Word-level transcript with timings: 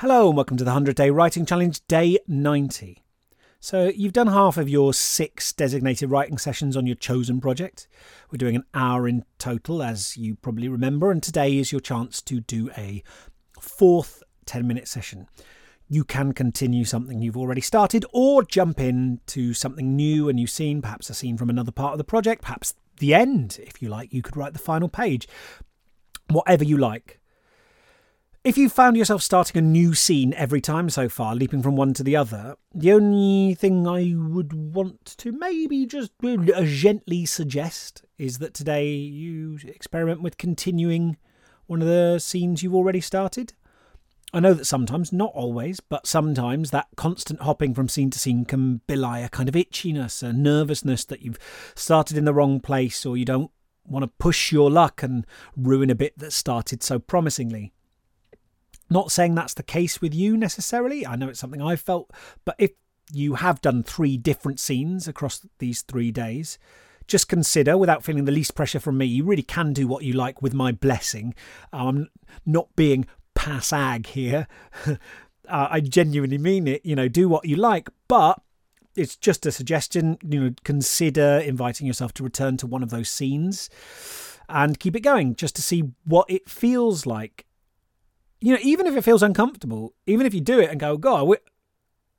Hello, 0.00 0.28
and 0.28 0.36
welcome 0.36 0.56
to 0.56 0.62
the 0.62 0.68
100 0.68 0.94
Day 0.94 1.10
Writing 1.10 1.44
Challenge, 1.44 1.84
day 1.88 2.20
90. 2.28 3.02
So, 3.58 3.88
you've 3.88 4.12
done 4.12 4.28
half 4.28 4.56
of 4.56 4.68
your 4.68 4.94
six 4.94 5.52
designated 5.52 6.08
writing 6.08 6.38
sessions 6.38 6.76
on 6.76 6.86
your 6.86 6.94
chosen 6.94 7.40
project. 7.40 7.88
We're 8.30 8.36
doing 8.36 8.54
an 8.54 8.62
hour 8.74 9.08
in 9.08 9.24
total, 9.38 9.82
as 9.82 10.16
you 10.16 10.36
probably 10.36 10.68
remember, 10.68 11.10
and 11.10 11.20
today 11.20 11.58
is 11.58 11.72
your 11.72 11.80
chance 11.80 12.22
to 12.22 12.38
do 12.38 12.70
a 12.78 13.02
fourth 13.60 14.22
10 14.46 14.68
minute 14.68 14.86
session. 14.86 15.26
You 15.88 16.04
can 16.04 16.32
continue 16.32 16.84
something 16.84 17.20
you've 17.20 17.36
already 17.36 17.60
started 17.60 18.06
or 18.12 18.44
jump 18.44 18.78
in 18.78 19.18
to 19.26 19.52
something 19.52 19.96
new 19.96 20.28
and 20.28 20.38
you've 20.38 20.48
seen, 20.48 20.80
perhaps 20.80 21.10
a 21.10 21.14
scene 21.14 21.36
from 21.36 21.50
another 21.50 21.72
part 21.72 21.90
of 21.90 21.98
the 21.98 22.04
project, 22.04 22.42
perhaps 22.42 22.72
the 22.98 23.14
end, 23.14 23.58
if 23.60 23.82
you 23.82 23.88
like. 23.88 24.12
You 24.12 24.22
could 24.22 24.36
write 24.36 24.52
the 24.52 24.60
final 24.60 24.88
page. 24.88 25.26
Whatever 26.28 26.62
you 26.62 26.76
like. 26.76 27.18
If 28.44 28.56
you 28.56 28.68
found 28.68 28.96
yourself 28.96 29.20
starting 29.22 29.58
a 29.58 29.66
new 29.66 29.94
scene 29.94 30.32
every 30.34 30.60
time 30.60 30.90
so 30.90 31.08
far, 31.08 31.34
leaping 31.34 31.60
from 31.60 31.74
one 31.74 31.92
to 31.94 32.04
the 32.04 32.14
other, 32.14 32.54
the 32.72 32.92
only 32.92 33.54
thing 33.54 33.86
I 33.86 34.14
would 34.16 34.52
want 34.52 35.04
to 35.18 35.32
maybe 35.32 35.84
just 35.86 36.12
gently 36.20 37.26
suggest 37.26 38.04
is 38.16 38.38
that 38.38 38.54
today 38.54 38.90
you 38.90 39.58
experiment 39.66 40.22
with 40.22 40.38
continuing 40.38 41.16
one 41.66 41.82
of 41.82 41.88
the 41.88 42.20
scenes 42.20 42.62
you've 42.62 42.76
already 42.76 43.00
started. 43.00 43.54
I 44.32 44.38
know 44.38 44.54
that 44.54 44.66
sometimes, 44.66 45.12
not 45.12 45.32
always, 45.34 45.80
but 45.80 46.06
sometimes 46.06 46.70
that 46.70 46.86
constant 46.96 47.40
hopping 47.40 47.74
from 47.74 47.88
scene 47.88 48.10
to 48.10 48.20
scene 48.20 48.44
can 48.44 48.82
belie 48.86 49.18
a 49.18 49.28
kind 49.28 49.48
of 49.48 49.56
itchiness, 49.56 50.22
a 50.22 50.32
nervousness 50.32 51.04
that 51.06 51.22
you've 51.22 51.40
started 51.74 52.16
in 52.16 52.24
the 52.24 52.34
wrong 52.34 52.60
place 52.60 53.04
or 53.04 53.16
you 53.16 53.24
don't 53.24 53.50
want 53.84 54.04
to 54.04 54.12
push 54.18 54.52
your 54.52 54.70
luck 54.70 55.02
and 55.02 55.26
ruin 55.56 55.90
a 55.90 55.94
bit 55.96 56.16
that 56.18 56.32
started 56.32 56.84
so 56.84 57.00
promisingly. 57.00 57.72
Not 58.90 59.12
saying 59.12 59.34
that's 59.34 59.54
the 59.54 59.62
case 59.62 60.00
with 60.00 60.14
you 60.14 60.36
necessarily. 60.36 61.06
I 61.06 61.16
know 61.16 61.28
it's 61.28 61.40
something 61.40 61.62
I've 61.62 61.80
felt, 61.80 62.10
but 62.44 62.56
if 62.58 62.72
you 63.12 63.34
have 63.34 63.60
done 63.60 63.82
three 63.82 64.16
different 64.16 64.60
scenes 64.60 65.08
across 65.08 65.46
these 65.58 65.82
three 65.82 66.10
days, 66.10 66.58
just 67.06 67.28
consider, 67.28 67.76
without 67.76 68.04
feeling 68.04 68.26
the 68.26 68.32
least 68.32 68.54
pressure 68.54 68.80
from 68.80 68.98
me, 68.98 69.06
you 69.06 69.24
really 69.24 69.42
can 69.42 69.72
do 69.72 69.88
what 69.88 70.04
you 70.04 70.12
like 70.12 70.42
with 70.42 70.52
my 70.52 70.72
blessing. 70.72 71.34
I'm 71.72 72.08
not 72.44 72.74
being 72.76 73.06
passag 73.34 74.06
here. 74.06 74.46
uh, 74.86 74.96
I 75.48 75.80
genuinely 75.80 76.38
mean 76.38 76.68
it. 76.68 76.84
You 76.84 76.96
know, 76.96 77.08
do 77.08 77.28
what 77.28 77.46
you 77.46 77.56
like, 77.56 77.88
but 78.08 78.40
it's 78.94 79.16
just 79.16 79.46
a 79.46 79.52
suggestion. 79.52 80.18
You 80.22 80.40
know, 80.40 80.54
consider 80.64 81.38
inviting 81.38 81.86
yourself 81.86 82.12
to 82.14 82.22
return 82.22 82.58
to 82.58 82.66
one 82.66 82.82
of 82.82 82.90
those 82.90 83.08
scenes 83.08 83.70
and 84.48 84.78
keep 84.78 84.94
it 84.94 85.00
going 85.00 85.34
just 85.34 85.56
to 85.56 85.62
see 85.62 85.84
what 86.04 86.28
it 86.30 86.48
feels 86.48 87.06
like 87.06 87.46
you 88.40 88.52
know, 88.52 88.60
even 88.62 88.86
if 88.86 88.96
it 88.96 89.04
feels 89.04 89.22
uncomfortable, 89.22 89.94
even 90.06 90.26
if 90.26 90.34
you 90.34 90.40
do 90.40 90.60
it 90.60 90.70
and 90.70 90.78
go, 90.78 90.96
God, 90.96 91.36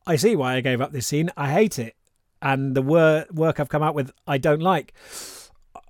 I 0.05 0.15
see 0.15 0.35
why 0.35 0.55
I 0.55 0.61
gave 0.61 0.81
up 0.81 0.91
this 0.91 1.07
scene. 1.07 1.29
I 1.37 1.51
hate 1.51 1.79
it. 1.79 1.95
And 2.41 2.75
the 2.75 2.81
wor- 2.81 3.25
work 3.31 3.59
I've 3.59 3.69
come 3.69 3.83
out 3.83 3.95
with, 3.95 4.11
I 4.27 4.37
don't 4.37 4.61
like. 4.61 4.93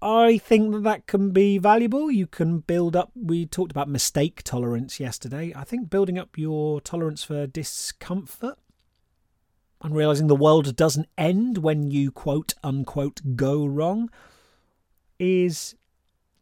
I 0.01 0.37
think 0.37 0.71
that 0.71 0.83
that 0.83 1.07
can 1.07 1.31
be 1.31 1.57
valuable. 1.57 2.09
You 2.09 2.25
can 2.25 2.59
build 2.59 2.95
up. 2.95 3.11
We 3.15 3.45
talked 3.45 3.71
about 3.71 3.89
mistake 3.89 4.43
tolerance 4.43 4.99
yesterday. 4.99 5.53
I 5.55 5.63
think 5.63 5.89
building 5.89 6.17
up 6.17 6.37
your 6.37 6.79
tolerance 6.81 7.23
for 7.23 7.47
discomfort 7.47 8.57
and 9.81 9.95
realizing 9.95 10.27
the 10.27 10.35
world 10.35 10.75
doesn't 10.75 11.07
end 11.17 11.59
when 11.59 11.91
you 11.91 12.11
quote 12.11 12.53
unquote 12.63 13.35
go 13.35 13.65
wrong 13.65 14.09
is 15.19 15.75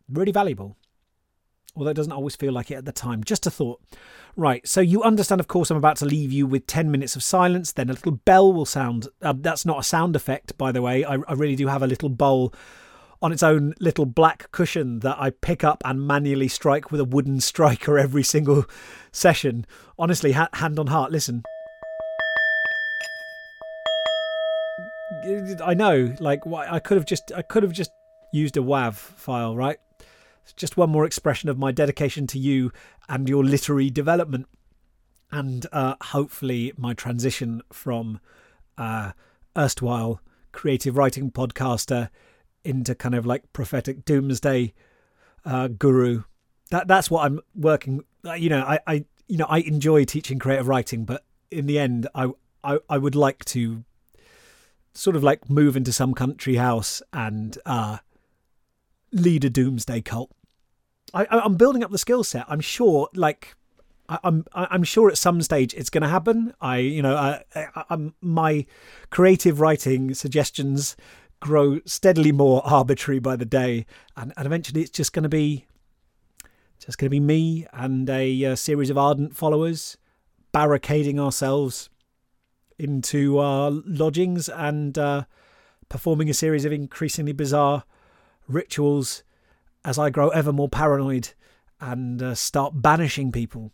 really 0.10 0.32
valuable 0.32 0.77
although 1.78 1.92
it 1.92 1.96
doesn't 1.96 2.12
always 2.12 2.36
feel 2.36 2.52
like 2.52 2.72
it 2.72 2.76
at 2.76 2.86
the 2.86 2.92
time. 2.92 3.24
Just 3.24 3.46
a 3.46 3.52
thought. 3.52 3.80
Right, 4.36 4.68
so 4.68 4.82
you 4.82 5.02
understand, 5.04 5.40
of 5.40 5.48
course, 5.48 5.72
I'm 5.72 5.78
about 5.78 5.98
to 5.98 6.06
leave 6.06 6.32
you 6.32 6.46
with 6.46 6.68
10 6.68 6.92
minutes 6.92 7.16
of 7.16 7.24
silence, 7.24 7.72
then 7.72 7.90
a 7.90 7.94
little 7.94 8.12
bell 8.12 8.52
will 8.54 8.66
sound. 8.66 9.08
Uh, 9.22 9.34
that's 9.36 9.66
not 9.66 9.80
a 9.80 9.84
sound 9.84 10.16
effect, 10.16 10.58
by 10.58 10.72
the 10.72 10.82
way. 10.82 11.04
I, 11.04 11.16
I 11.28 11.34
really 11.34 11.56
do 11.56 11.68
have 11.68 11.82
a 11.82 11.88
little 11.88 12.10
bowl 12.10 12.54
on 13.22 13.32
its 13.32 13.42
own 13.42 13.74
little 13.80 14.06
black 14.06 14.52
cushion 14.52 15.00
that 15.00 15.18
I 15.20 15.32
pick 15.32 15.64
up 15.64 15.82
and 15.86 16.06
manually 16.06 16.48
strike 16.48 16.92
with 16.92 17.00
a 17.00 17.06
wooden 17.06 17.40
striker 17.40 17.98
every 17.98 18.24
single 18.24 18.66
session. 19.12 19.66
Honestly, 19.98 20.34
ha- 20.34 20.50
hand 20.54 20.78
on 20.78 20.88
heart, 20.88 21.12
listen. 21.12 21.44
I 25.66 25.74
know, 25.74 26.14
like 26.20 26.42
I 26.46 26.80
could 26.80 26.96
have 26.96 27.06
just 27.06 27.32
I 27.34 27.42
could 27.42 27.64
have 27.64 27.72
just 27.72 27.92
used 28.32 28.56
a 28.56 28.62
WAV 28.62 28.94
file, 28.94 29.56
right? 29.56 29.80
Just 30.54 30.78
one 30.78 30.90
more 30.90 31.06
expression 31.06 31.50
of 31.50 31.58
my 31.58 31.72
dedication 31.72 32.28
to 32.28 32.40
you 32.40 32.72
and 33.10 33.28
your 33.28 33.44
literary 33.44 33.90
development. 33.90 34.48
And 35.32 35.66
uh, 35.72 35.96
hopefully, 36.02 36.74
my 36.78 36.94
transition 36.94 37.62
from 37.72 38.20
uh, 38.78 39.12
erstwhile 39.58 40.22
creative 40.52 40.98
writing 40.98 41.32
podcaster 41.32 42.10
into 42.64 42.96
kind 42.96 43.16
of 43.16 43.26
like 43.26 43.52
prophetic 43.54 44.06
doomsday 44.06 44.74
uh, 45.46 45.68
guru. 45.68 46.24
That 46.72 46.88
that's 46.88 47.12
what 47.12 47.26
I'm 47.26 47.40
working. 47.56 48.04
You 48.38 48.50
know, 48.50 48.62
I, 48.62 48.80
I 48.88 49.06
you 49.28 49.38
know 49.38 49.46
I 49.50 49.60
enjoy 49.60 50.06
teaching 50.06 50.40
creative 50.40 50.68
writing, 50.68 51.06
but 51.06 51.24
in 51.52 51.66
the 51.66 51.80
end, 51.80 52.08
I 52.16 52.32
I, 52.64 52.80
I 52.90 52.98
would 52.98 53.16
like 53.16 53.46
to 53.46 53.84
sort 54.94 55.16
of 55.16 55.24
like 55.24 55.50
move 55.50 55.78
into 55.78 55.94
some 55.94 56.14
country 56.14 56.56
house 56.56 57.02
and 57.14 57.58
uh, 57.66 57.98
lead 59.12 59.46
a 59.46 59.50
doomsday 59.50 60.02
cult. 60.02 60.32
I, 61.14 61.26
I'm 61.30 61.56
building 61.56 61.84
up 61.84 61.92
the 61.92 61.98
skill 61.98 62.24
set. 62.24 62.46
I'm 62.48 62.60
sure, 62.60 63.10
like, 63.14 63.56
I, 64.10 64.20
I'm 64.24 64.46
I'm 64.54 64.84
sure 64.84 65.10
at 65.10 65.18
some 65.18 65.42
stage 65.42 65.74
it's 65.74 65.90
going 65.90 66.02
to 66.04 66.08
happen. 66.08 66.54
I 66.62 66.78
you 66.78 67.02
know 67.02 67.16
I, 67.16 67.44
I, 67.56 68.12
my 68.22 68.66
creative 69.10 69.60
writing 69.60 70.14
suggestions 70.14 70.96
grow 71.40 71.80
steadily 71.86 72.32
more 72.32 72.62
arbitrary 72.66 73.20
by 73.20 73.36
the 73.36 73.46
day, 73.46 73.86
and, 74.16 74.34
and 74.38 74.46
eventually 74.46 74.82
it's 74.82 74.92
just 74.92 75.14
going 75.14 75.24
to 75.24 75.30
be 75.30 75.66
just 76.80 76.98
going 76.98 77.08
to 77.08 77.12
be 77.12 77.20
me 77.20 77.66
and 77.74 78.10
a, 78.10 78.44
a, 78.44 78.56
series 78.56 78.90
of 78.90 78.98
ardent 78.98 79.36
followers 79.36 79.98
barricading 80.52 81.20
ourselves 81.20 81.90
into 82.78 83.40
our 83.40 83.72
lodgings 83.72 84.48
and 84.48 84.98
uh, 84.98 85.24
performing 85.90 86.30
a 86.30 86.34
series 86.34 86.66
of 86.66 86.72
increasingly 86.72 87.32
bizarre 87.32 87.84
rituals 88.48 89.24
as 89.88 89.98
I 89.98 90.10
grow 90.10 90.28
ever 90.30 90.52
more 90.52 90.68
paranoid 90.68 91.30
and 91.80 92.22
uh, 92.22 92.36
start 92.36 92.82
banishing 92.82 93.32
people. 93.32 93.72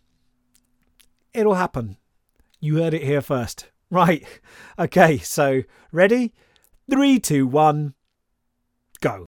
It'll 1.34 1.56
happen. 1.56 1.98
You 2.60 2.78
heard 2.78 2.94
it 2.94 3.04
here 3.04 3.22
first. 3.22 3.70
Right. 3.94 4.26
Okay, 4.80 5.20
so 5.20 5.62
ready? 5.92 6.34
Three, 6.90 7.20
two, 7.20 7.46
one, 7.46 7.94
go. 9.02 9.28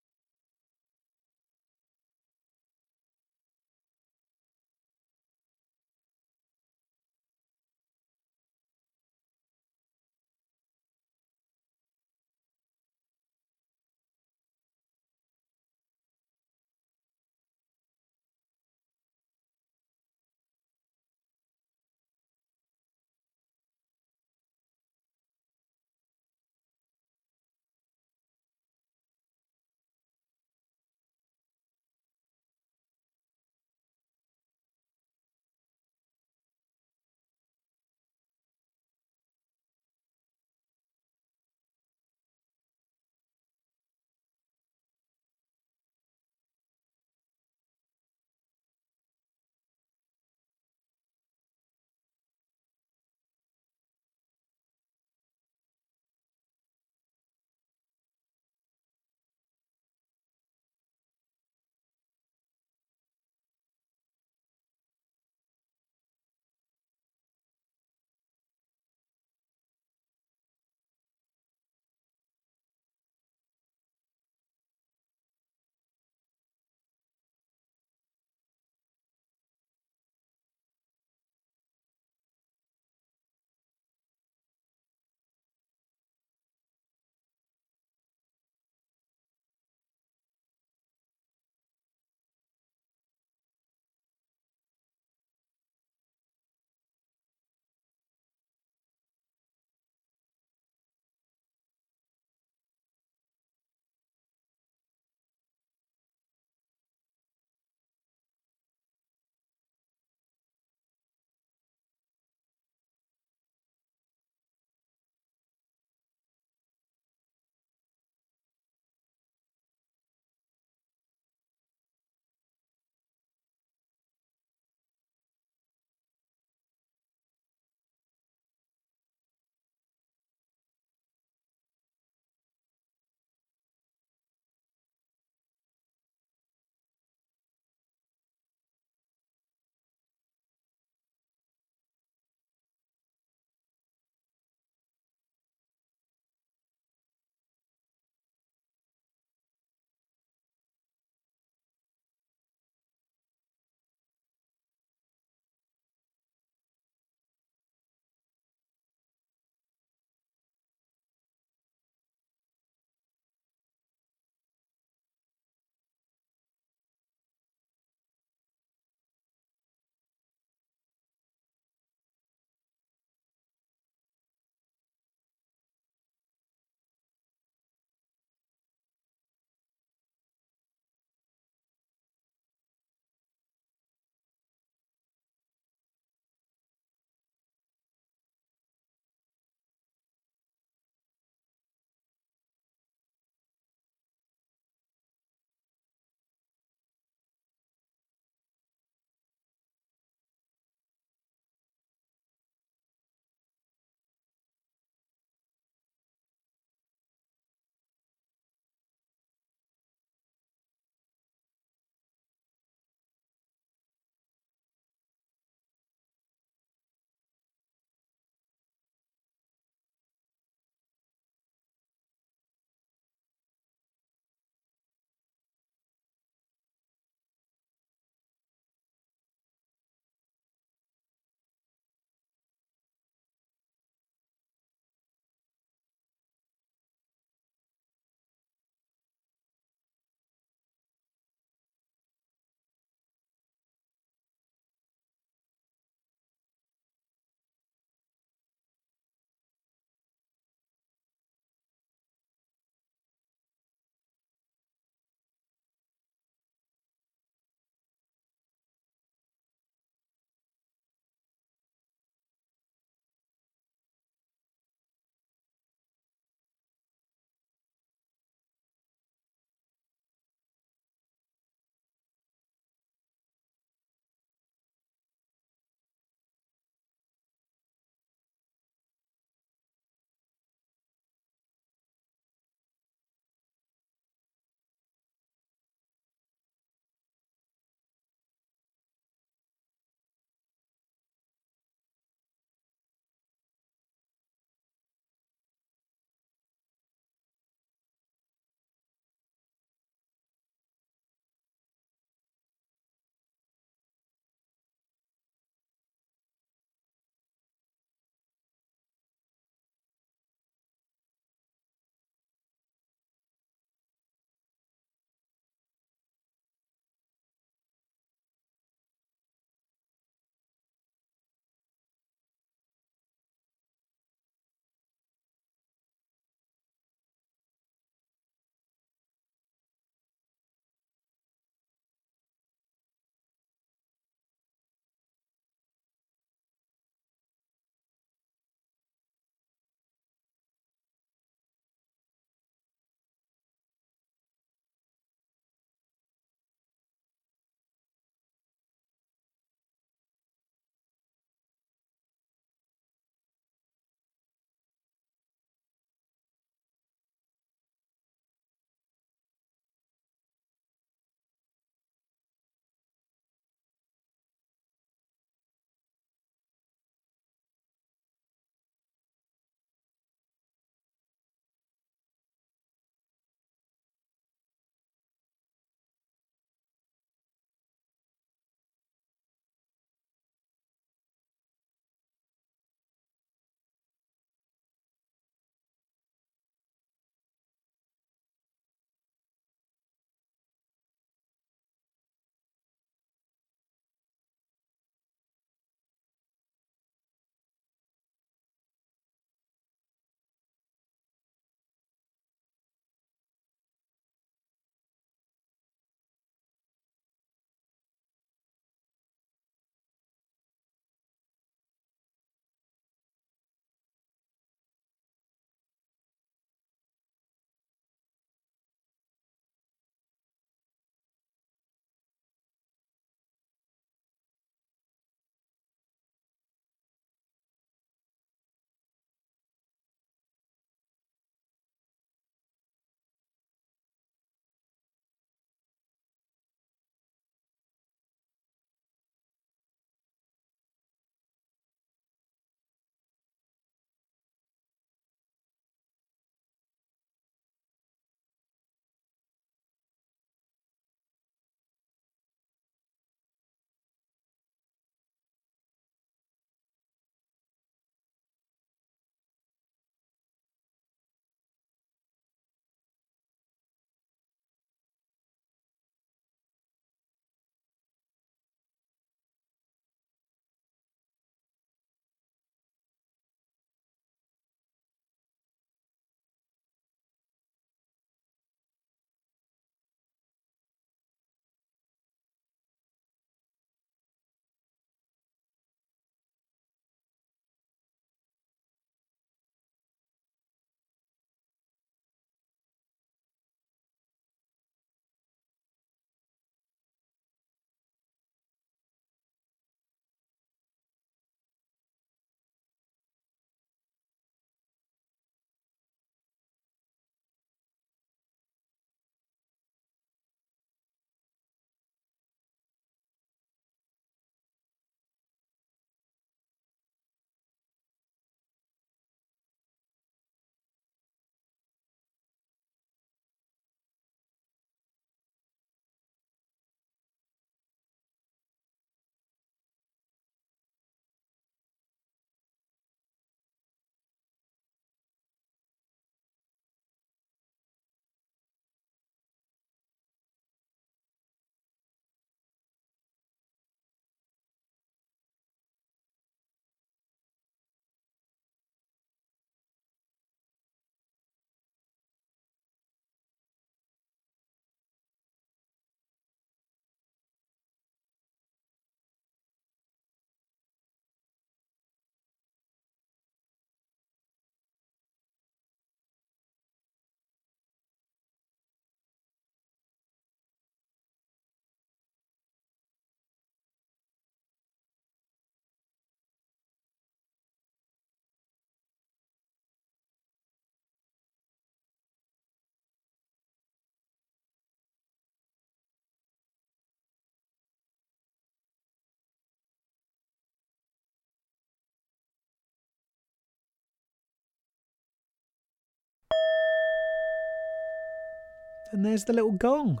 And 598.92 599.06
there's 599.06 599.24
the 599.24 599.32
little 599.32 599.52
gong, 599.52 600.00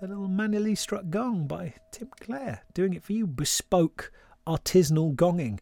the 0.00 0.06
little 0.06 0.28
manually 0.28 0.74
struck 0.74 1.08
gong 1.08 1.46
by 1.46 1.74
Tim 1.92 2.10
Clare, 2.20 2.62
doing 2.74 2.92
it 2.92 3.02
for 3.02 3.14
you, 3.14 3.26
bespoke 3.26 4.12
artisanal 4.46 5.14
gonging. 5.14 5.60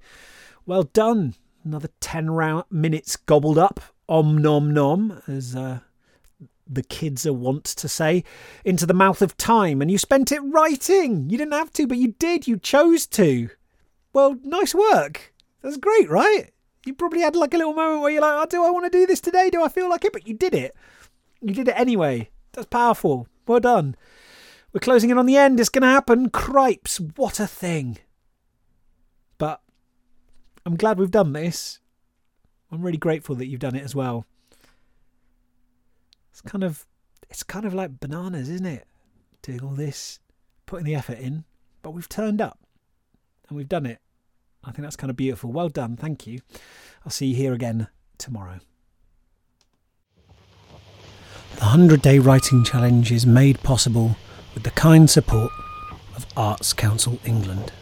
Well 0.64 0.82
done. 0.82 1.34
Another 1.64 1.88
10 2.00 2.30
round 2.30 2.64
minutes 2.70 3.16
gobbled 3.16 3.58
up, 3.58 3.80
om 4.08 4.38
nom 4.38 4.72
nom, 4.72 5.22
as 5.28 5.54
uh, 5.54 5.80
the 6.66 6.82
kids 6.82 7.24
are 7.24 7.32
wont 7.32 7.64
to 7.64 7.88
say, 7.88 8.24
into 8.64 8.86
the 8.86 8.94
mouth 8.94 9.22
of 9.22 9.36
time. 9.36 9.80
And 9.80 9.90
you 9.90 9.98
spent 9.98 10.32
it 10.32 10.40
writing. 10.40 11.30
You 11.30 11.38
didn't 11.38 11.52
have 11.52 11.72
to, 11.74 11.86
but 11.86 11.98
you 11.98 12.14
did. 12.18 12.48
You 12.48 12.56
chose 12.56 13.06
to. 13.08 13.50
Well, 14.12 14.38
nice 14.42 14.74
work. 14.74 15.34
That's 15.62 15.76
great, 15.76 16.08
right? 16.10 16.50
You 16.84 16.94
probably 16.94 17.20
had 17.20 17.36
like 17.36 17.54
a 17.54 17.58
little 17.58 17.74
moment 17.74 18.00
where 18.00 18.10
you're 18.10 18.22
like, 18.22 18.34
oh, 18.34 18.46
do 18.46 18.64
I 18.64 18.70
want 18.70 18.90
to 18.90 18.98
do 18.98 19.06
this 19.06 19.20
today? 19.20 19.50
Do 19.50 19.62
I 19.62 19.68
feel 19.68 19.88
like 19.88 20.04
it? 20.04 20.12
But 20.12 20.26
you 20.26 20.34
did 20.34 20.54
it. 20.54 20.74
You 21.40 21.54
did 21.54 21.68
it 21.68 21.78
anyway. 21.78 22.30
That's 22.56 22.66
powerful. 22.66 23.28
Well 23.46 23.60
done. 23.60 23.94
We're 24.72 24.80
closing 24.80 25.10
in 25.10 25.18
on 25.18 25.26
the 25.26 25.36
end. 25.36 25.60
It's 25.60 25.68
going 25.68 25.82
to 25.82 25.88
happen. 25.88 26.30
Cripes. 26.30 26.98
What 26.98 27.38
a 27.38 27.46
thing. 27.46 27.98
But 29.38 29.60
I'm 30.64 30.76
glad 30.76 30.98
we've 30.98 31.10
done 31.10 31.34
this. 31.34 31.80
I'm 32.72 32.82
really 32.82 32.98
grateful 32.98 33.36
that 33.36 33.46
you've 33.46 33.60
done 33.60 33.76
it 33.76 33.84
as 33.84 33.94
well. 33.94 34.24
It's 36.30 36.40
kind 36.40 36.64
of 36.64 36.86
it's 37.30 37.42
kind 37.42 37.64
of 37.64 37.74
like 37.74 38.00
bananas, 38.00 38.48
isn't 38.48 38.66
it? 38.66 38.86
Doing 39.42 39.62
all 39.62 39.74
this, 39.74 40.18
putting 40.64 40.84
the 40.84 40.94
effort 40.94 41.18
in, 41.18 41.44
but 41.82 41.92
we've 41.92 42.08
turned 42.08 42.40
up 42.40 42.58
and 43.48 43.56
we've 43.56 43.68
done 43.68 43.86
it. 43.86 44.00
I 44.64 44.72
think 44.72 44.82
that's 44.82 44.96
kind 44.96 45.10
of 45.10 45.16
beautiful. 45.16 45.52
Well 45.52 45.68
done. 45.68 45.96
Thank 45.96 46.26
you. 46.26 46.40
I'll 47.04 47.12
see 47.12 47.26
you 47.26 47.36
here 47.36 47.52
again 47.52 47.88
tomorrow. 48.18 48.58
The 51.66 51.70
100 51.70 52.00
Day 52.00 52.20
Writing 52.20 52.62
Challenge 52.62 53.10
is 53.10 53.26
made 53.26 53.60
possible 53.64 54.14
with 54.54 54.62
the 54.62 54.70
kind 54.70 55.10
support 55.10 55.50
of 56.14 56.24
Arts 56.36 56.72
Council 56.72 57.18
England. 57.24 57.72